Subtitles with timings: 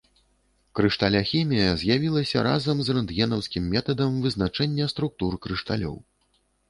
[0.77, 5.95] Крышталяхімія з'явілася разам з рэнтгенаўскім метадам вызначэння структур крышталёў.